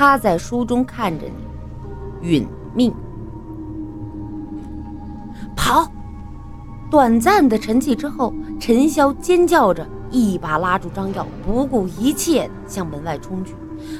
[0.00, 1.26] 他在书中看着
[2.22, 2.90] 你，殒命。
[5.54, 5.92] 跑！
[6.90, 13.54] 短暂的沉寂之后，陈潇尖叫着，一把拉住张耀，不顾一切向门外冲去。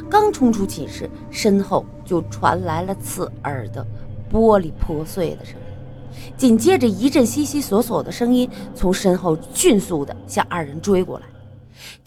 [0.09, 3.87] 刚冲出寝室，身后就传来了刺耳的
[4.33, 11.27] 玻璃破碎的声音，紧接着一阵悉悉索索的声音从身后迅速的向二人追过来，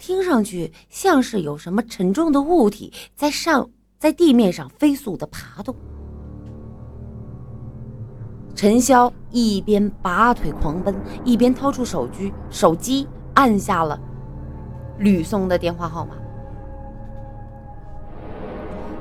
[0.00, 3.70] 听上去像是有什么沉重的物体在上
[4.04, 5.74] 在地面上飞速的爬动。
[8.54, 10.94] 陈潇一边拔腿狂奔，
[11.24, 13.98] 一边掏出手机，手机按下了
[14.98, 16.16] 吕松的电话号码。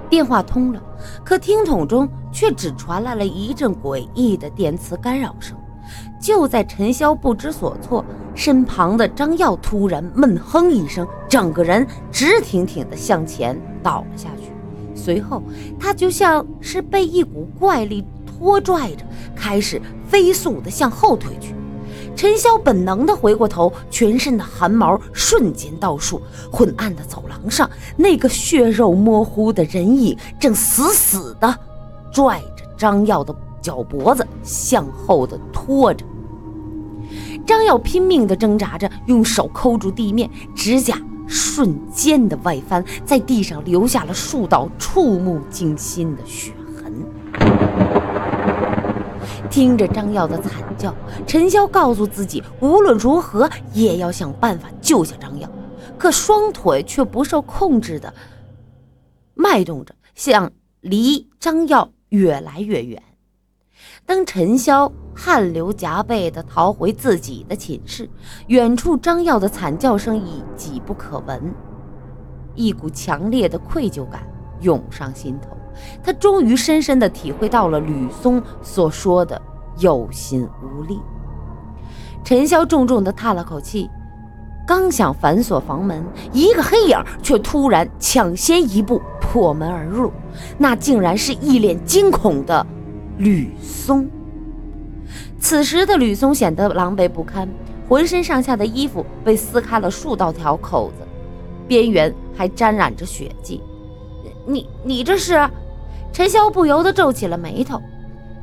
[0.10, 0.82] 电话通了，
[1.26, 5.58] 可听筒中却只传来了一阵诡异的电磁干扰声。
[6.18, 14.43] 就在陈潇不知所措，身旁的张耀突然闷哼一声，整个人直挺挺地向前倒了下去。
[14.96, 15.42] 随后，
[15.80, 18.04] 他就像是被一股怪力。
[18.26, 21.56] 拖拽着，开始飞速的向后退去。
[22.14, 26.22] 陈潇本能的回过头，全身的汗毛瞬间倒竖。
[26.52, 31.58] 昏暗的走廊上，那个血肉模糊的人影正死死的
[32.12, 36.04] 拽着张耀的脚脖子向后的拖着。
[37.46, 40.98] 张耀拼命的挣扎着，用手抠住地面，指甲
[41.34, 46.94] 瞬间的外翻，在地上留下了数道触目惊心的血痕。
[49.50, 50.94] 听着张耀的惨叫，
[51.26, 55.50] 陈潇告诉自己，无论如何也要想办法救下张耀。
[55.98, 58.14] 可双腿却不受控制的
[59.34, 63.02] 迈动着，向离张耀越来越远。
[64.06, 68.10] 当陈潇汗流浃背地逃回自己的寝室，
[68.48, 71.54] 远处张耀的惨叫声已几不可闻，
[72.56, 74.24] 一股强烈的愧疚感
[74.62, 75.56] 涌上心头。
[76.04, 79.42] 他终于深深地体会到了吕松所说的
[79.80, 81.00] 有心无力。
[82.24, 83.90] 陈潇重重地叹了口气，
[84.68, 90.12] 刚想反锁房门，一个黑影却突然抢先一步破门而入，
[90.58, 92.66] 那竟然是一脸惊恐的
[93.18, 94.10] 吕松。
[95.44, 97.46] 此时的吕松显得狼狈不堪，
[97.90, 101.06] 浑身上下的衣服被撕开了数道条口子，
[101.68, 103.62] 边缘还沾染着血迹。
[104.48, 105.46] 你你这是？
[106.14, 107.82] 陈潇不由得皱起了眉头，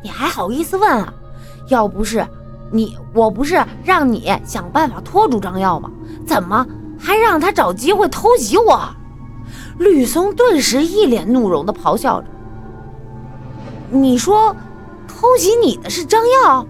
[0.03, 1.11] 你还好意思问啊？
[1.69, 2.23] 要不是
[2.71, 5.91] 你，我不是让你想办法拖住张耀吗？
[6.27, 6.67] 怎么
[6.99, 8.79] 还让他找机会偷袭我？
[9.79, 12.27] 吕松顿时一脸怒容的咆哮着
[13.89, 14.55] ：“你说
[15.09, 16.67] 偷袭你的是张耀？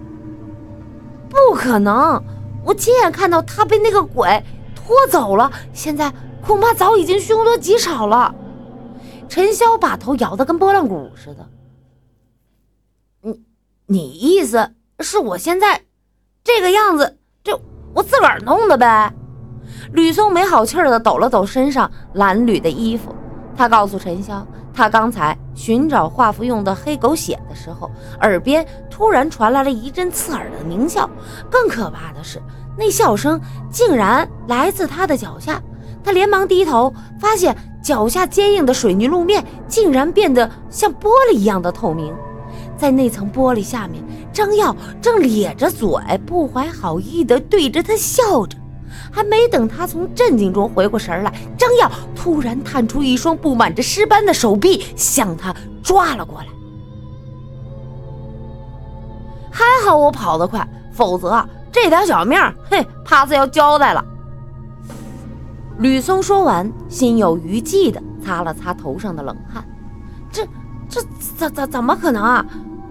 [1.31, 2.21] 不可能！
[2.63, 4.43] 我亲眼看到他被那个鬼
[4.75, 6.13] 拖走了，现在
[6.45, 8.35] 恐怕早已经凶多吉少了。”
[9.27, 11.49] 陈潇把头摇得跟拨浪鼓似的。
[13.21, 13.41] 你，
[13.87, 15.83] 你意思是我现在
[16.43, 17.59] 这个样子，就
[17.93, 19.13] 我自个儿弄的呗？
[19.93, 23.15] 吕松没好气的抖了抖身上蓝缕的衣服，
[23.55, 27.89] 他告诉陈潇，他刚才寻找画符用的黑狗血的时候，
[28.21, 31.09] 耳边突然传来了一阵刺耳的鸣笑，
[31.49, 32.41] 更可怕的是，
[32.77, 33.39] 那笑声
[33.69, 35.61] 竟然来自他的脚下。
[36.03, 37.55] 他连忙低头，发现。
[37.83, 42.13] 脚下坚硬的水泥路面竟然变得像玻璃一样的透明，
[42.77, 45.89] 在那层玻璃下面，张耀正咧着嘴，
[46.23, 48.55] 不怀好意地对着他笑着。
[49.11, 56.47] 还没等他从震惊中回过神来，张耀突然探出一双布满着尸斑的手臂，向他抓了过来。
[59.51, 62.39] 还好我跑得快，否则这条小命，
[62.69, 64.03] 嘿，怕是要交代了。
[65.79, 69.63] 吕松说完，心有余悸地擦了擦头上的冷汗。
[70.31, 70.45] 这、
[70.87, 71.01] 这
[71.37, 72.45] 怎、怎、怎么可能啊？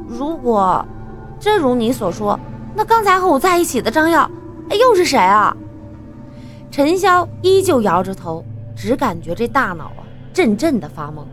[0.07, 0.85] 如果
[1.39, 2.39] 真如你所说，
[2.75, 4.31] 那刚才和我在一起的张耀，
[4.71, 5.57] 又是谁啊？
[6.71, 8.45] 陈潇依旧摇着头，
[8.77, 11.25] 只感觉这大脑啊，阵阵的发懵。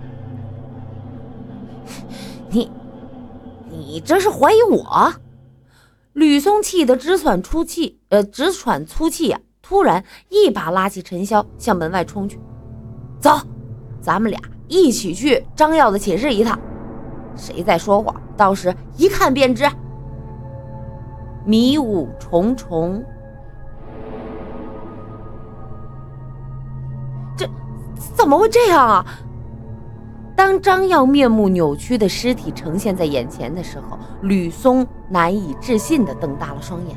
[2.49, 2.71] 你、
[3.69, 5.13] 你这是怀疑我？
[6.13, 9.39] 吕松气得直喘粗气，呃，直喘粗气呀！
[9.61, 12.39] 突然，一把拉起陈潇，向门外冲去。
[13.19, 13.31] 走，
[14.01, 16.57] 咱们俩一起去张耀的寝室一趟。
[17.35, 19.69] 谁在说谎，到时一看便知。
[21.45, 23.03] 迷雾重重，
[28.15, 29.05] 怎么会这样啊？
[30.35, 36.95] 当张耀面目扭曲的尸体呈现在眼前的时候，吕松难以置信地瞪大了双眼。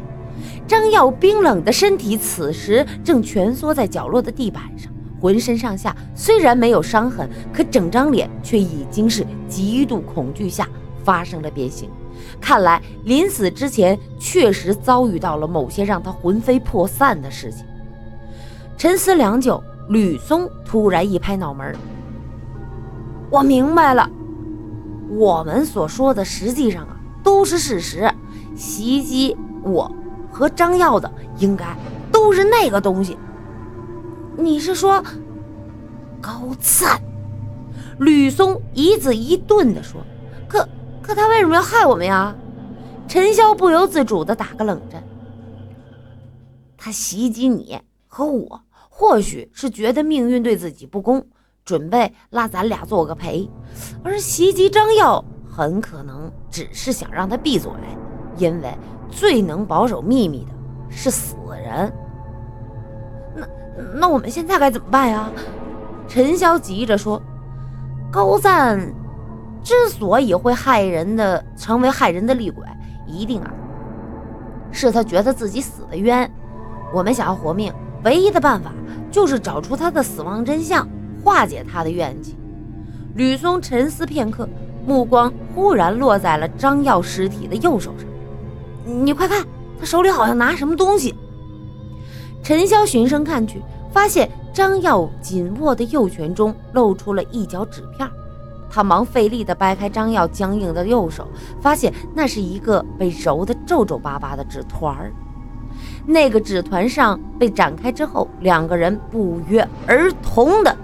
[0.67, 10.69] 张耀冰冷的身体此时正蜷缩在角落的地板上，浑身上下虽然没有伤痕，可整张脸却已经是极度恐惧下
[11.03, 11.91] 发生了变形。
[12.41, 17.65] 看来临死之前确实遭遇到了某些让他魂飞魄散的事情。
[18.77, 21.77] 沉思良久，吕松突然一拍脑门
[23.29, 24.09] ：“我明白了，
[25.11, 28.11] 我们所说的实际上啊都是事实。
[28.55, 29.91] 袭击我
[30.31, 31.77] 和张耀的应该
[32.13, 33.19] 都是那个东西。
[34.37, 35.05] 你是说
[36.21, 37.01] 高赞？”
[37.99, 40.01] 吕松一字一顿地说
[40.49, 40.67] ：“可。”
[41.03, 42.33] 可他为什么要害我们呀？
[43.09, 45.03] 陈潇不由自主的打个冷战。
[46.77, 48.61] 他袭击你和我，
[49.01, 51.25] 或许是觉得命运对自己不公，
[51.65, 53.49] 准备拉咱俩做个陪；
[54.05, 57.73] 而袭击张耀，很可能只是想让他闭嘴，
[58.37, 58.77] 因为
[59.09, 60.51] 最能保守秘密的
[60.91, 61.91] 是死人。
[63.35, 63.47] 那
[63.95, 65.31] 那我们现在该怎么办呀？
[66.07, 67.23] 陈潇急着说
[68.13, 68.79] ：“高赞。”
[69.65, 72.63] 之所以会害人的，成为害人的厉鬼，
[73.07, 73.51] 一定啊，
[74.71, 76.31] 是他觉得自己死的冤。
[76.93, 77.73] 我们想要活命，
[78.05, 78.71] 唯一的办法
[79.11, 80.89] 就是找出他的死亡真相，
[81.25, 82.37] 化解他的怨气。
[83.15, 84.49] 吕松沉思片刻，
[84.87, 88.07] 目光忽然落在了张耀尸体的右手上。
[89.05, 89.45] 你快看，
[89.79, 91.15] 他手里好像拿什么东西。
[92.43, 93.61] 陈潇循声看去，
[93.93, 98.09] 发现张耀紧握的右拳中露出了一角纸片。
[98.71, 101.27] 他忙费力地掰开张耀僵硬的右手，
[101.61, 105.13] 发现那是一个被揉得皱皱巴巴的纸团儿。
[106.11, 110.77] 那个纸团上被展开之后，两个人不约而同的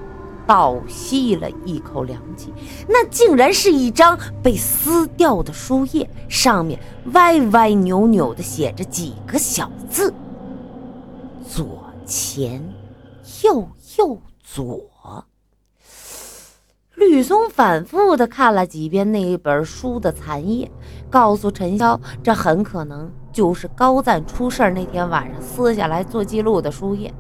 [0.47, 2.53] 倒吸了一口凉气。
[2.89, 6.79] 那竟然是一张被撕掉的书页，上面
[7.13, 10.15] 歪歪扭扭的写着几个小字
[11.49, 12.63] ：“左前，
[13.43, 13.69] 右
[13.99, 14.81] 右左。”
[16.95, 20.71] 吕松反复的看了几遍那本书的残页，
[21.11, 27.13] 告诉陈潇，这很可能就是高赞出事那天晚上撕下来做记录的书页。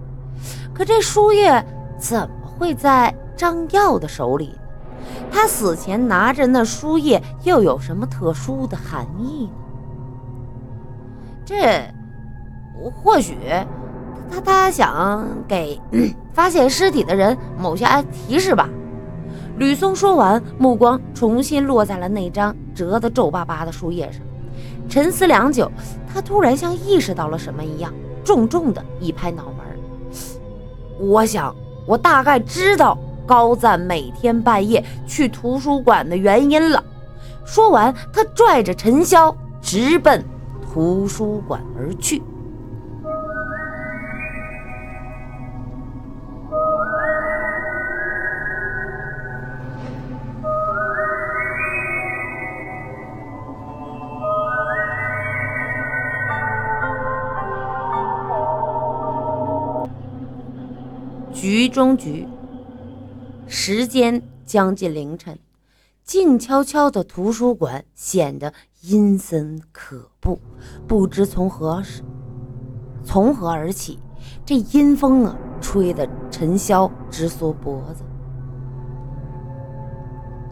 [0.72, 1.62] 可这书页
[1.98, 4.58] 怎么会在张耀的手里？
[5.30, 9.52] 他死前拿着那书页又有什么特殊的含义呢？
[11.44, 11.86] 这，
[12.94, 13.36] 或许
[14.30, 15.78] 他他想给
[16.32, 18.70] 发现尸体的人某些提示吧。
[19.58, 24.22] 吕松说完，目光重新落在了那张折得皱巴巴的书页上，
[24.88, 25.70] 沉思良久，
[26.16, 27.92] 他突然像意识到了什么一样，
[28.24, 29.66] 重重的一拍脑门
[30.98, 31.54] ：“我想，
[31.86, 32.96] 我大概知道
[33.26, 36.82] 高赞每天半夜去图书馆的原因了。”
[37.44, 40.24] 说完，他拽着陈潇直奔
[40.62, 42.22] 图书馆而去。
[61.46, 62.26] 局中局，
[63.46, 65.38] 时间将近凌晨，
[66.02, 70.40] 静悄悄的图书馆显得阴森可怖。
[70.88, 72.02] 不知从何时，
[73.04, 74.00] 从何而起，
[74.44, 78.02] 这阴风啊，吹得陈潇直缩脖子。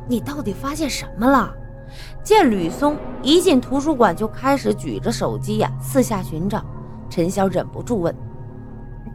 [0.08, 1.52] 你到底发现什么了？
[2.22, 6.64] 见吕松一进图书馆就开始举着手机呀，四下寻找。
[7.10, 8.14] 陈潇忍不住问：“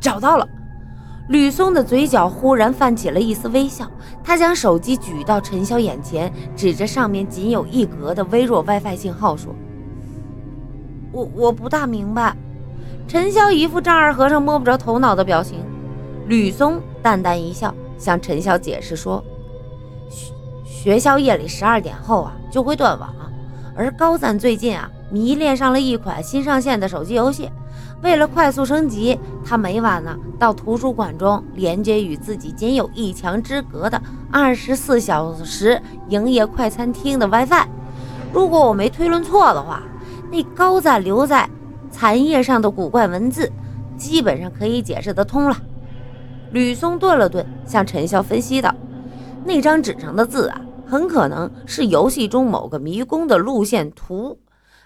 [0.02, 0.46] 找到了。”
[1.30, 3.86] 吕松的嘴角忽然泛起了一丝微笑，
[4.24, 9.54] 他将手机举到陈潇眼前，指着上面仅有一格的微弱 WiFi 信号说
[11.14, 12.36] ：“我我不大明白。”
[13.08, 15.60] 陈潇一副丈二和尚摸不着头脑的表情。
[16.26, 19.24] 吕松淡淡一笑，向陈潇解释说
[20.10, 20.34] ：“学
[20.66, 23.14] 学校夜里十二点后啊就会断网，
[23.76, 27.52] 而高赞最近啊迷恋上了一款新上线的手机游戏。”
[28.02, 34.02] 为了快速升级，他每晚呢到图书馆中连接与自己仅有一墙之隔的
[34.32, 37.68] 二十四小时营业快餐厅的 WiFi。
[38.32, 39.84] 如果我没推论错的话，
[40.32, 41.50] 那高赞留在
[41.92, 43.52] 残页上的古怪文字，
[43.98, 45.58] 基本上可以解释得通了。
[46.52, 48.74] 吕松顿了顿，向陈潇分析道
[49.44, 54.40] ：“那张纸上的字啊，很可能是游戏中某个迷宫的路线图。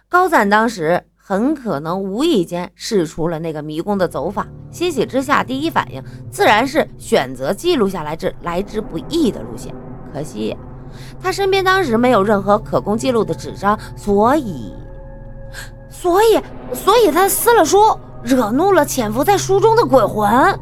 [0.09, 9.73] 高赞当时。”很可能无意间试出了那个迷宫的走法，欣喜之下，第一反应自然是选择记录下来这来之不易的路线。
[10.11, 10.53] 可惜
[11.21, 14.73] 他身边当时没有任何可供记录的纸张，所以，
[15.89, 16.41] 所以，
[16.73, 17.77] 所以他撕了书，
[18.21, 20.59] 惹怒了潜伏在书中的鬼魂。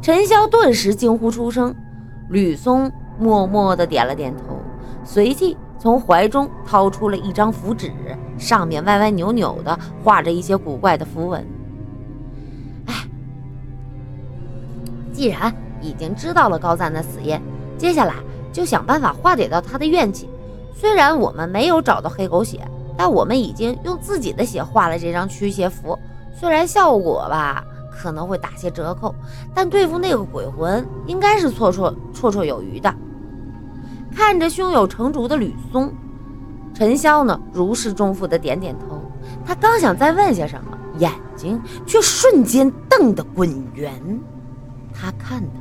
[0.00, 1.74] 陈潇顿时惊呼出声，
[2.30, 4.58] 吕松默默地点了点头，
[5.04, 7.92] 随即从怀中掏出了一张符纸，
[8.36, 11.46] 上面歪歪扭扭的画着一些古怪的符文。
[12.86, 12.94] 哎，
[15.12, 17.40] 既然已经知道了高赞的死因，
[17.76, 18.14] 接下来
[18.52, 20.28] 就想办法化解掉他的怨气。
[20.74, 22.66] 虽然我们没有找到黑狗血，
[22.96, 25.98] 但我们已经用自己的血画了这张驱邪符，
[26.32, 27.64] 虽然效果吧。
[28.00, 29.12] 可能会打些折扣，
[29.52, 32.94] 但对付那个鬼魂应该是绰绰绰绰有余的。
[34.18, 35.94] 看着胸有成竹的吕松，
[36.74, 39.00] 陈潇呢如释重负的点点头。
[39.46, 43.92] 他刚想再问些什么，眼睛却瞬间瞪得滚圆。
[44.92, 45.52] 他看到。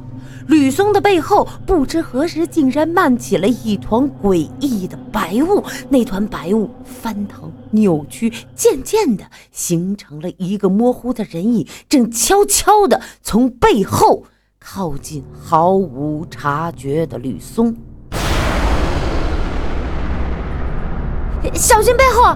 [0.47, 5.63] 吕松的背后，不知何时竟然漫起了一团诡异的白雾。
[5.87, 14.23] 那团白雾翻腾、扭曲，渐渐的形成了一个模糊的人影，正悄悄的从背后
[14.59, 17.75] 靠近，毫无察觉的吕松。
[21.53, 22.35] 小心背后！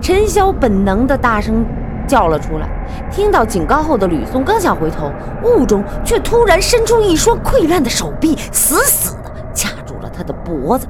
[0.00, 1.64] 陈潇本能的大声。
[2.08, 2.68] 叫了出来，
[3.08, 5.12] 听到警告后的吕松刚想回头，
[5.44, 10.88] 雾中却突然伸出一双溃烂的手臂，死死的掐住了他的脖子。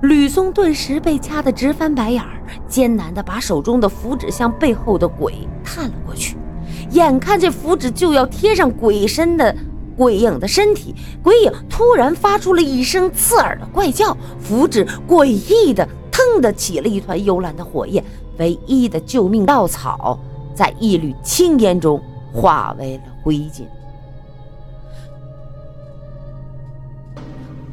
[0.00, 6.36] 吕松顿时被掐得直翻白眼儿，艰难的把手中的符纸向背后的鬼探了过去。
[6.90, 9.54] 眼看这符纸就要贴上鬼身的
[9.96, 10.92] 鬼影的身体，
[11.22, 18.04] 鬼影突然发出了一声刺耳的怪叫，符纸诡异的腾的起了一团幽蓝的火焰，
[18.38, 20.16] 唯一的救命稻草。
[20.54, 21.98] 在一缕青烟中
[22.30, 23.62] 化为了灰烬。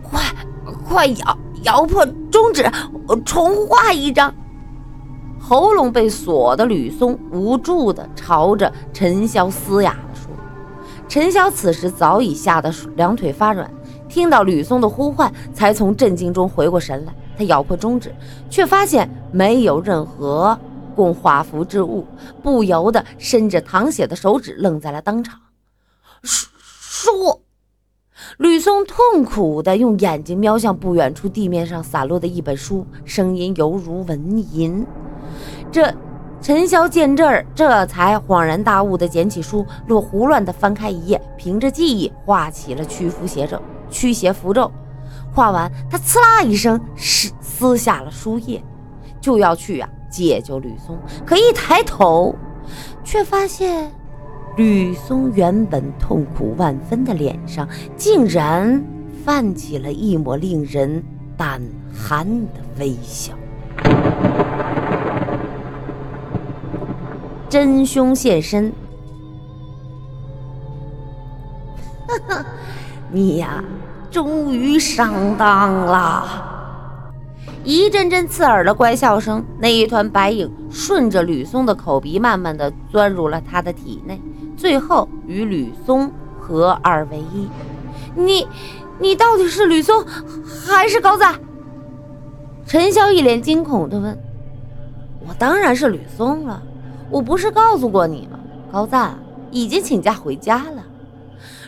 [0.02, 0.22] 快，
[0.88, 2.72] 快咬咬破中指，
[3.26, 4.34] 重画一张。
[5.38, 10.32] 喉咙被锁的吕松无助地朝着陈潇嘶哑的说
[11.10, 13.70] ：“陈潇此时早已吓得两腿发软，
[14.08, 17.14] 听到吕松的呼唤，才从震惊中回过神来。
[17.40, 18.14] 他咬破中指，
[18.50, 20.60] 却发现没有任何。”
[20.96, 22.06] 供画符之物，
[22.44, 25.40] 不由得伸着淌血的手指愣在了当场。
[26.22, 27.40] 书，
[28.38, 34.86] 吕松痛苦地用眼睛瞄向不远处地面上散落的一本书，声音犹如蚊吟。
[35.72, 35.90] 这
[36.42, 43.58] 陈潇见这儿，这才恍然大悟地捡起书，落胡乱地翻开一页，凭着记忆画起了驱符邪咒、
[43.90, 44.70] 驱邪符咒。
[45.34, 48.64] 画完，他呲啦一声撕撕下了书页，
[49.22, 49.90] 就要去呀。
[50.12, 52.34] 解救吕松，可一抬头，
[53.04, 53.92] 却发现
[54.58, 58.84] 吕松原本痛苦万分的脸上，竟然
[59.24, 61.04] 泛起了一抹令人
[61.38, 61.62] 胆
[61.94, 63.34] 寒的微笑。
[67.48, 68.74] 真凶现身！
[72.08, 72.46] 哈哈，
[73.12, 73.64] 你呀，
[74.12, 76.46] 终于上当了！
[77.64, 84.20] 一阵阵刺耳的怪笑声，那一团白影顺着吕松的口鼻，慢慢的钻入了他的体内，
[84.58, 87.48] 最后与吕松合二为一。
[88.16, 88.48] 你，
[88.98, 90.04] 你到底是吕松
[90.68, 91.36] 还是高赞？
[92.66, 94.18] 陈潇一脸惊恐的问。
[95.28, 96.64] 我当然是吕松了，
[97.12, 98.40] 我不是告诉过你吗？
[98.72, 99.20] 高赞
[99.52, 100.84] 已经请假回家了。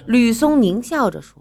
[0.06, 1.41] 吕松狞笑着说。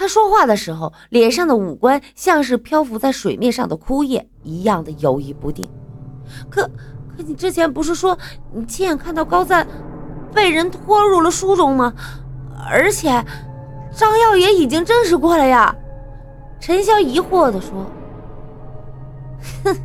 [0.00, 5.68] 他说话的时候，脸上的五官像是漂浮在水面上的枯叶一样的游移不定。
[6.48, 6.70] 可可，
[7.18, 8.16] 你之前不是说
[8.50, 9.66] 你亲眼看到高赞
[10.32, 11.92] 被人拖入了书中吗？
[12.66, 13.10] 而且
[13.94, 15.76] 张耀也已经证实过了呀。
[16.58, 17.84] 陈潇疑惑地说
[19.64, 19.76] ：“哼，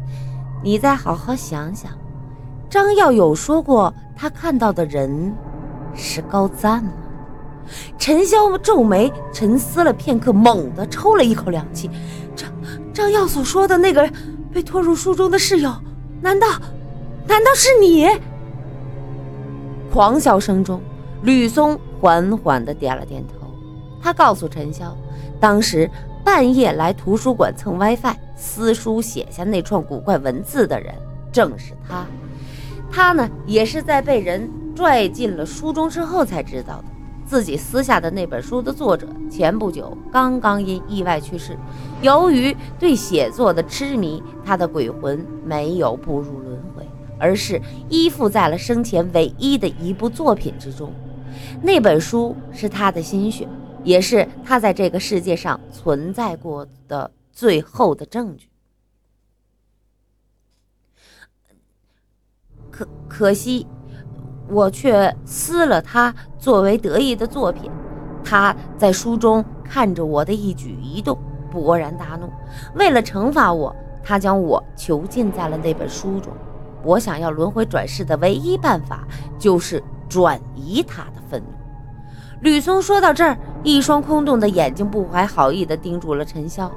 [0.64, 1.92] 你再好好想想，
[2.70, 5.36] 张耀有说过他看到的人
[5.94, 6.92] 是高赞吗？”
[7.98, 11.90] 陈潇皱眉沉思了片刻，猛地抽了一口凉气。
[12.36, 12.52] 张
[12.94, 14.10] 张耀所说的那个
[14.54, 15.74] 被拖入书中的室友，
[16.22, 16.48] 难道
[17.28, 18.08] 难道是你？
[19.92, 20.82] 狂笑声中，
[21.24, 23.48] 吕松缓缓地点了点头。
[24.02, 24.92] 他告诉陈潇，
[25.40, 25.90] 当时
[26.24, 30.94] 半夜来图书馆蹭 WiFi、私书写下那串古怪文字的人，
[31.32, 32.06] 正是他。
[32.92, 36.86] 他呢，也是在被人拽进了书中之后才知道的。
[37.36, 41.58] 自己撕下的那本书的作者，前不久刚刚因意外去世。
[42.02, 46.88] 由于对写作的痴迷，他的鬼魂没有步入轮回，
[47.20, 50.94] 而是依附在了生前唯一的一部作品之中。
[51.62, 53.46] 那本书是他的心血，
[53.84, 58.48] 也是他在这个世界上存在过的最后的证据。
[62.72, 63.68] 可可惜。
[64.48, 67.70] 我却撕了他作为得意的作品，
[68.24, 71.18] 他在书中看着我的一举一动，
[71.54, 72.30] 勃然大怒。
[72.76, 76.32] 为了惩罚我，他将我囚禁在了那本书中。
[76.84, 79.08] 我想要轮回转世的唯一办法，
[79.40, 81.48] 就是转移他的愤怒。
[82.42, 86.70] 吕松说到这儿，一双空洞的眼睛不怀好意地盯住了陈潇。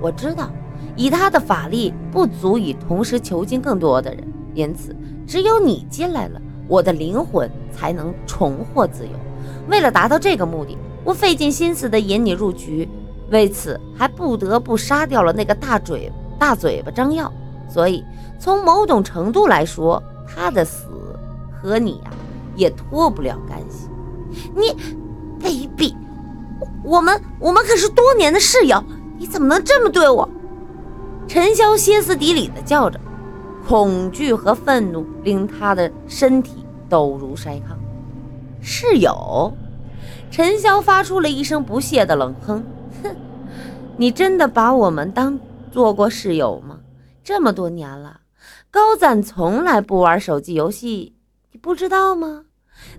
[0.00, 0.48] 我知道，
[0.96, 9.12] 以他的法力，不足以同时囚禁更多的人，因此只有你进来了，我的灵魂才能重获自由。
[9.68, 12.88] 为了达到这个目的，我费尽心思地引你入局，
[13.30, 17.32] 为此还不得不杀掉了那个大嘴大嘴巴张耀。
[17.68, 18.04] 所以，
[18.38, 20.88] 从某种程度来说，他的死
[21.50, 22.10] 和你呀
[22.54, 23.88] 也脱不了干系。
[24.54, 24.76] 你
[25.40, 25.94] 卑鄙！
[26.84, 28.82] 我们我们可是多年的室友，
[29.18, 30.28] 你怎么能这么对我？
[31.28, 33.00] 陈潇歇斯底里的叫着，
[33.66, 37.78] 恐惧和愤怒令他的身体抖如筛糠。
[38.60, 39.52] 室友？
[40.30, 42.64] 陈潇发出了一声不屑的冷哼
[43.02, 43.14] ：“哼，
[43.96, 45.38] 你真的把我们当
[45.70, 46.80] 做过室友吗？
[47.22, 48.20] 这么多年了，
[48.70, 51.14] 高赞从来不玩手机游戏，
[51.52, 52.44] 你不知道吗？”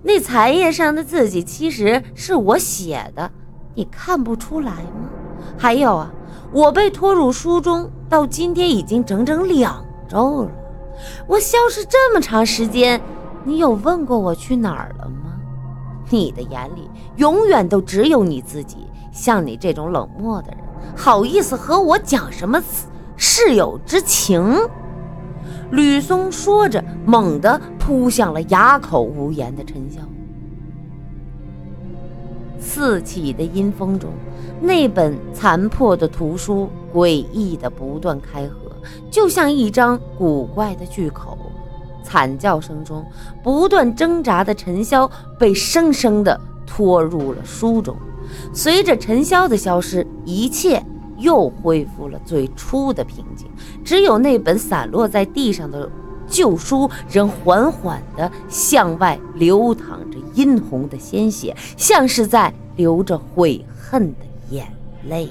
[0.04, 3.30] 那彩页上的字迹其实是我写的，
[3.76, 5.10] 你看不出来吗？
[5.58, 6.14] 还有啊，
[6.52, 10.52] 我被拖入书中，到今天已经整整两周了。
[11.28, 13.02] 我消失这么长时间，
[13.44, 15.34] 你有问过我去哪儿了吗？
[16.10, 18.78] 你的眼里永远都只有你自己。
[19.12, 20.58] 像你这种冷漠的人，
[20.96, 22.62] 好意思和我讲什么
[23.16, 24.56] 室友之情？
[25.72, 29.98] 吕松说着，猛地扑向了哑口无言的陈潇。
[32.60, 34.10] 四起的阴风中，
[34.60, 38.63] 那本残破的图书诡异的不断开合，
[39.12, 41.38] 就像一张古怪的巨口。
[42.04, 43.06] 惨叫声中，
[43.42, 45.10] 不断挣扎的陈潇
[45.40, 47.96] 被生生的拖入了书中。
[48.54, 50.84] 随着陈潇的消失，一切。
[51.20, 53.48] 又恢复了最初的平静，
[53.86, 55.90] 只有那本散落在地上的
[56.28, 64.68] 旧书仍缓缓地向外流淌着殷红的鲜血，像是在流着悔恨的眼
[65.08, 65.30] 泪。